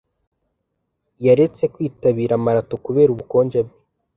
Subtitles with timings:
[1.25, 3.75] Yaretse kwitabira marato kubera ubukonje bwe.